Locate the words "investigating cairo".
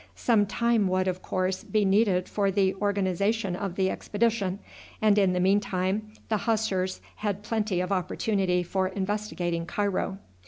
8.87-10.17